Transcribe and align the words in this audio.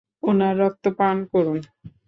উনার 0.23 0.55
রক্ত 0.61 0.85
পান 0.99 1.17
করুন! 1.31 1.59